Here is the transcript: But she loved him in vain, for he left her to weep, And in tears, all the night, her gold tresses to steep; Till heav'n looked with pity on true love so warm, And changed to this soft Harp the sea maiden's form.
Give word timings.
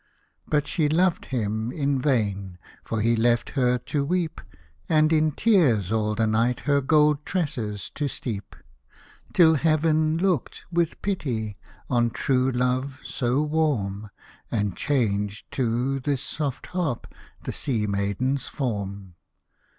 But 0.47 0.65
she 0.65 0.89
loved 0.89 1.25
him 1.25 1.71
in 1.71 1.99
vain, 2.01 2.57
for 2.83 3.01
he 3.01 3.15
left 3.15 3.49
her 3.51 3.77
to 3.77 4.03
weep, 4.03 4.41
And 4.89 5.13
in 5.13 5.31
tears, 5.31 5.91
all 5.91 6.15
the 6.15 6.25
night, 6.25 6.61
her 6.61 6.81
gold 6.81 7.23
tresses 7.23 7.91
to 7.91 8.07
steep; 8.07 8.55
Till 9.31 9.53
heav'n 9.53 10.17
looked 10.17 10.63
with 10.71 11.03
pity 11.03 11.59
on 11.87 12.09
true 12.09 12.51
love 12.51 12.99
so 13.03 13.43
warm, 13.43 14.09
And 14.49 14.75
changed 14.75 15.51
to 15.51 15.99
this 15.99 16.23
soft 16.23 16.65
Harp 16.73 17.05
the 17.43 17.51
sea 17.51 17.85
maiden's 17.85 18.47
form. 18.47 19.13